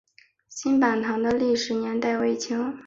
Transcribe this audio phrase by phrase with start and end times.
[0.49, 2.75] 新坂堂的历史年代为清。